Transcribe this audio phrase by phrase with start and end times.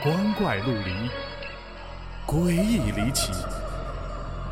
[0.00, 1.10] 光怪陆离，
[2.24, 3.32] 诡异离奇。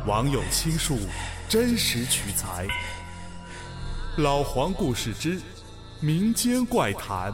[0.05, 0.97] 网友倾述，
[1.47, 2.67] 真实取材。
[4.17, 5.41] 老黄故事之
[6.01, 7.33] 民间怪谈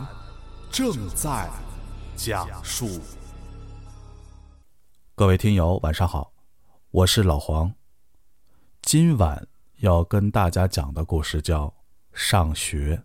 [0.69, 1.49] 正在
[2.15, 3.01] 讲述。
[5.15, 6.33] 各位听友，晚上好，
[6.91, 7.73] 我是老黄。
[8.83, 9.47] 今晚
[9.79, 11.65] 要跟大家讲的故事叫
[12.13, 12.97] 《上学》，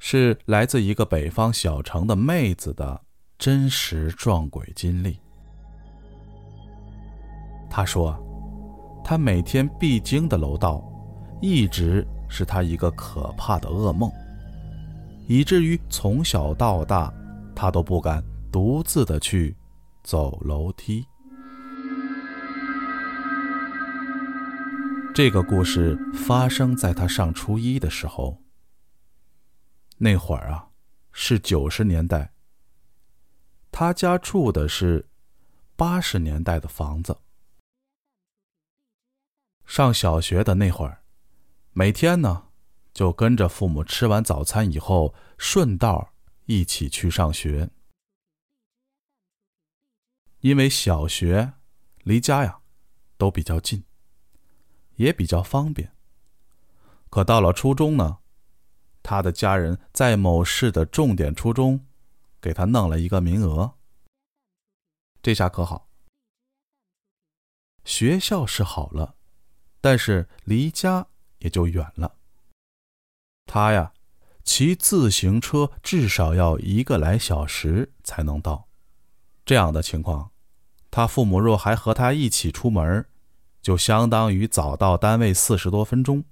[0.00, 3.02] 是来自一个北方小城的妹子的。
[3.42, 5.18] 真实撞鬼经历。
[7.68, 8.16] 他说
[9.02, 10.80] ：“他每天必经的楼道，
[11.40, 14.08] 一直是他一个可怕的噩梦，
[15.26, 17.12] 以至于从小到大，
[17.52, 19.56] 他都不敢独自的去
[20.04, 21.04] 走楼梯。”
[25.12, 28.40] 这个故事发生在他上初一的时候。
[29.98, 30.68] 那会儿啊，
[31.10, 32.30] 是九十年代。
[33.72, 35.08] 他家住的是
[35.76, 37.18] 八十年代的房子。
[39.64, 41.02] 上小学的那会儿，
[41.72, 42.48] 每天呢
[42.92, 46.12] 就跟着父母吃完早餐以后，顺道
[46.44, 47.70] 一起去上学。
[50.40, 51.54] 因为小学
[52.02, 52.60] 离家呀
[53.16, 53.82] 都比较近，
[54.96, 55.90] 也比较方便。
[57.08, 58.18] 可到了初中呢，
[59.02, 61.86] 他的家人在某市的重点初中。
[62.42, 63.78] 给他弄了一个名额，
[65.22, 65.88] 这下可好。
[67.84, 69.14] 学校是好了，
[69.80, 71.06] 但是离家
[71.38, 72.18] 也就远了。
[73.46, 73.94] 他呀，
[74.42, 78.68] 骑自行车至少要一个来小时才能到。
[79.44, 80.32] 这样的情况，
[80.90, 83.08] 他父母若还和他一起出门，
[83.60, 86.24] 就相当于早到单位四十多分钟，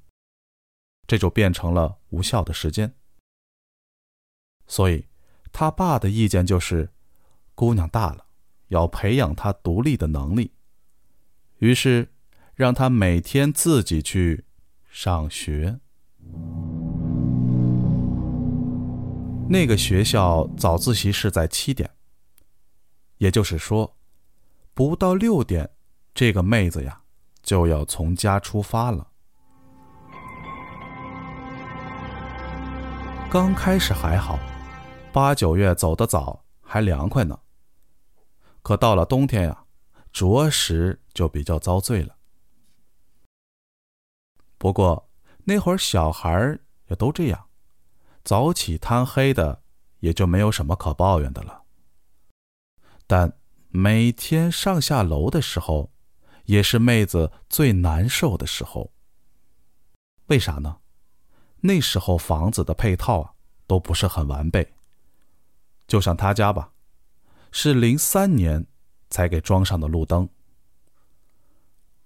[1.06, 2.96] 这就变成了无效的时间。
[4.66, 5.09] 所以。
[5.52, 6.90] 他爸的意见就是，
[7.54, 8.26] 姑娘大了，
[8.68, 10.52] 要培养她独立的能力。
[11.58, 12.08] 于是，
[12.54, 14.44] 让她每天自己去
[14.90, 15.78] 上学。
[19.48, 21.90] 那个学校早自习是在七点，
[23.18, 23.96] 也就是说，
[24.72, 25.68] 不到六点，
[26.14, 27.02] 这个妹子呀
[27.42, 29.08] 就要从家出发了。
[33.28, 34.38] 刚开始还好。
[35.12, 37.40] 八九月走得早，还凉快呢。
[38.62, 39.64] 可到了冬天呀，
[40.12, 42.16] 着实就比较遭罪了。
[44.56, 45.10] 不过
[45.44, 47.48] 那会儿小孩也都这样，
[48.22, 49.62] 早起贪黑的，
[49.98, 51.64] 也就没有什么可抱怨的了。
[53.08, 53.36] 但
[53.68, 55.92] 每天上下楼的时候，
[56.44, 58.92] 也是妹子最难受的时候。
[60.26, 60.78] 为啥呢？
[61.62, 63.34] 那时候房子的配套啊，
[63.66, 64.72] 都不是很完备。
[65.90, 66.70] 就上他家吧，
[67.50, 68.64] 是零三年
[69.08, 70.28] 才给装上的路灯，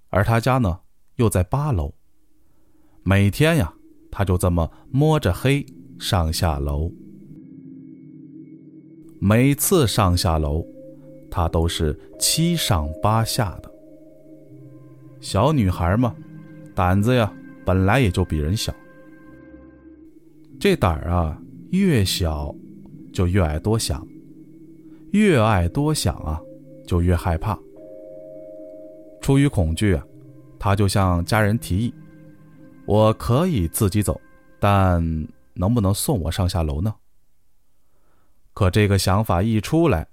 [0.08, 0.80] 而他家呢
[1.16, 1.92] 又在八楼。
[3.02, 3.74] 每天呀，
[4.10, 5.66] 他就这么摸着黑
[5.98, 6.90] 上下楼。
[9.20, 10.64] 每次上下楼，
[11.30, 13.70] 他都是七上八下的。
[15.20, 16.16] 小女孩嘛，
[16.74, 17.30] 胆子呀
[17.66, 18.74] 本来也就比人小，
[20.58, 21.38] 这胆儿啊
[21.72, 22.54] 越小。
[23.14, 24.06] 就越爱多想，
[25.12, 26.40] 越爱多想啊，
[26.84, 27.56] 就越害怕。
[29.22, 30.04] 出于恐惧啊，
[30.58, 31.94] 他就向家人提议
[32.84, 34.20] ：“我可以自己走，
[34.58, 35.00] 但
[35.54, 36.92] 能不能送我上下楼呢？”
[38.52, 40.08] 可这个想法一出来，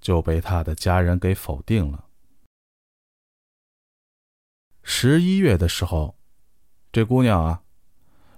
[0.00, 2.04] 就被他的家人给否定了。
[4.82, 6.14] 十一月的时候，
[6.92, 7.62] 这姑娘啊，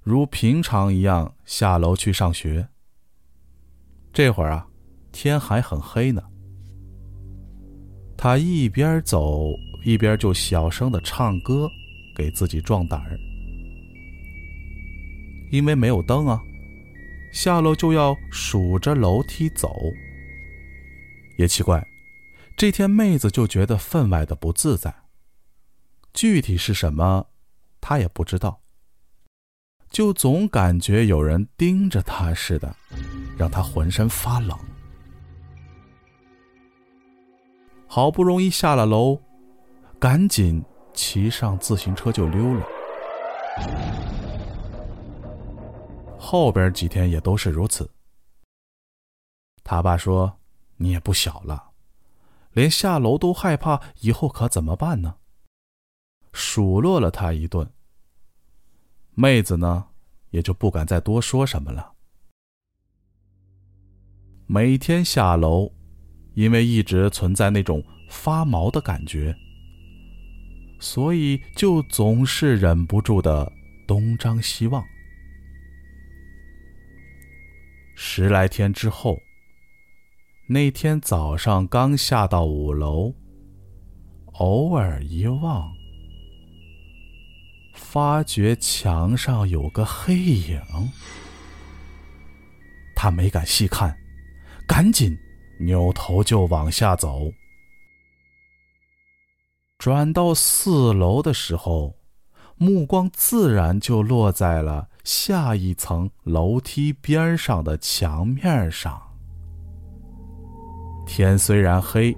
[0.03, 2.69] 如平常一样下楼去上学。
[4.13, 4.67] 这会儿啊，
[5.13, 6.23] 天还很黑呢。
[8.17, 9.49] 他一边走
[9.85, 11.69] 一边就小声的唱歌，
[12.15, 13.19] 给自己壮胆儿。
[15.51, 16.41] 因为没有灯啊，
[17.33, 19.75] 下楼就要数着楼梯走。
[21.39, 21.85] 也奇怪，
[22.57, 24.95] 这天妹子就觉得分外的不自在。
[26.13, 27.27] 具体是什么，
[27.81, 28.61] 她也不知道。
[29.91, 32.77] 就总感觉有人盯着她似的。
[33.41, 34.55] 让他浑身发冷，
[37.87, 39.19] 好不容易下了楼，
[39.99, 42.67] 赶紧骑上自行车就溜了。
[46.19, 47.91] 后边几天也都是如此。
[49.65, 50.39] 他爸说
[50.77, 51.71] ：“你也不小了，
[52.53, 55.15] 连下楼都害怕，以后可怎么办呢？”
[56.35, 57.73] 数落了他一顿，
[59.15, 59.87] 妹子呢
[60.29, 61.95] 也就不敢再多说什么了。
[64.53, 65.71] 每天下楼
[66.35, 69.33] 因为一直存在那种发毛的感觉，
[70.81, 73.53] 所以就总是忍不住的
[73.87, 74.85] 东张西望。
[77.95, 79.21] 十来天之后，
[80.49, 83.15] 那天早上刚下到五楼，
[84.33, 85.73] 偶尔一望，
[87.73, 90.61] 发觉墙上有个黑影。
[92.97, 93.97] 他没敢细看，
[94.71, 95.19] 赶紧
[95.59, 97.33] 扭头就往下走。
[99.79, 101.97] 转到四楼的时候，
[102.55, 109.03] 目光自然就落在了下一层楼梯边上的墙面上。
[111.05, 112.17] 天虽然黑，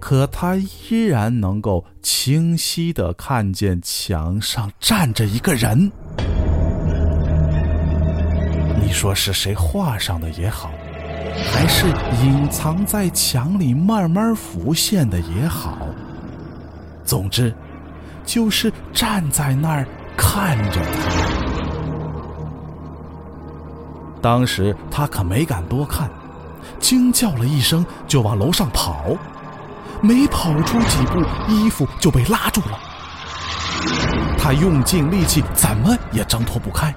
[0.00, 5.92] 可他依然能够清晰的看见墙上站着一个人。
[8.82, 10.72] 你说是谁画上的也好，
[11.52, 11.86] 还是
[12.22, 15.78] 隐藏在墙里慢慢浮现的也好，
[17.04, 17.54] 总之，
[18.24, 19.86] 就是站在那儿
[20.16, 21.34] 看着他。
[24.20, 26.08] 当时他可没敢多看，
[26.80, 29.04] 惊叫了一声就往楼上跑，
[30.00, 32.78] 没跑出几步，衣服就被拉住了。
[34.38, 36.94] 他用尽力气，怎么也挣脱不开。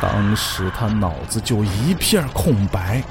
[0.00, 3.02] 当时他脑子就一片空白，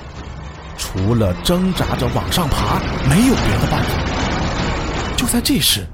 [0.75, 5.15] 除了挣扎着往上爬，没有别的办法。
[5.15, 5.85] 就在这时，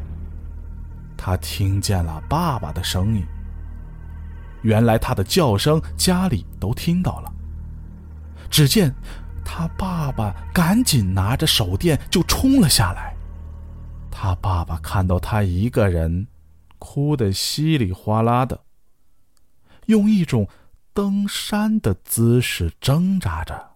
[1.17, 3.25] 他听见了爸爸的声音。
[4.61, 7.31] 原来他的叫声家里都听到了。
[8.49, 8.93] 只见
[9.43, 13.13] 他爸爸赶紧拿着手电就冲了下来。
[14.09, 16.25] 他爸爸看到他一个人，
[16.79, 18.57] 哭得稀里哗啦的，
[19.87, 20.47] 用一种。
[20.95, 23.75] 登山的姿势挣扎着，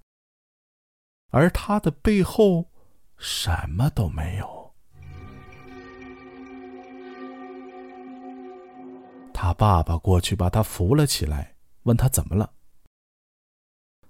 [1.31, 2.71] 而他的背后
[3.17, 4.73] 什么都没有。
[9.33, 12.53] 他爸爸过去把他扶了起来，问他怎么了。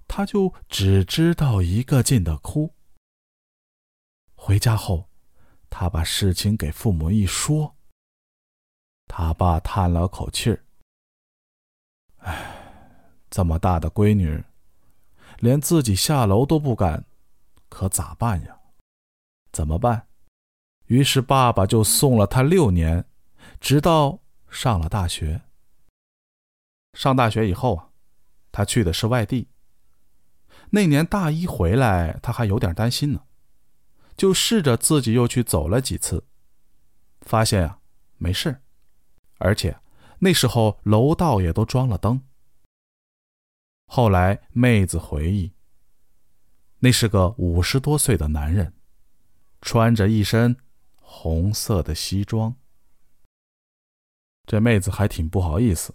[0.06, 2.76] 他就只知道一个劲的哭。
[4.36, 5.10] 回家后，
[5.68, 7.76] 他把事情给父母一说，
[9.08, 10.64] 他爸叹了口气儿
[12.22, 12.58] ：“唉。”
[13.30, 14.42] 这么大的闺女，
[15.38, 17.04] 连自己下楼都不敢，
[17.68, 18.58] 可咋办呀？
[19.52, 20.08] 怎么办？
[20.86, 23.04] 于是爸爸就送了她六年，
[23.60, 24.18] 直到
[24.50, 25.42] 上了大学。
[26.94, 27.90] 上大学以后啊，
[28.50, 29.48] 他去的是外地。
[30.70, 33.22] 那年大一回来，他还有点担心呢，
[34.16, 36.24] 就试着自己又去走了几次，
[37.20, 37.78] 发现啊
[38.18, 38.60] 没事，
[39.38, 39.78] 而且
[40.18, 42.20] 那时候楼道也都装了灯。
[43.92, 45.52] 后来，妹子回忆，
[46.78, 48.72] 那是个五十多岁的男人，
[49.60, 50.56] 穿着一身
[51.02, 52.54] 红色的西装。
[54.46, 55.92] 这妹子还挺不好意思，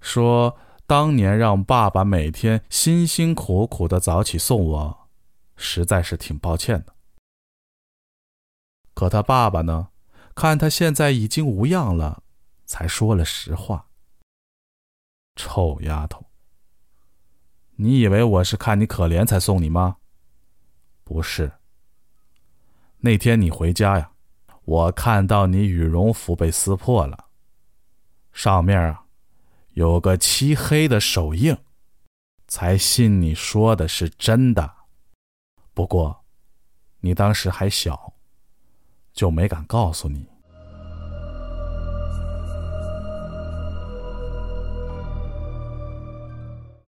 [0.00, 5.08] 说当年让爸爸每天辛辛苦苦的早起送我，
[5.56, 6.94] 实在是挺抱歉的。
[8.94, 9.90] 可他爸爸呢，
[10.34, 12.22] 看他现在已经无恙了，
[12.64, 13.90] 才说了实话。
[15.36, 16.24] 臭丫头。
[17.76, 19.96] 你以为我是看你可怜才送你吗？
[21.02, 21.52] 不是。
[22.98, 24.12] 那天你回家呀，
[24.64, 27.26] 我看到你羽绒服被撕破了，
[28.32, 29.04] 上面啊
[29.72, 31.56] 有个漆黑的手印，
[32.46, 34.74] 才信你说的是真的。
[35.74, 36.24] 不过，
[37.00, 38.14] 你当时还小，
[39.12, 40.28] 就没敢告诉你。